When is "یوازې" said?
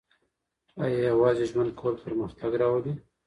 1.11-1.45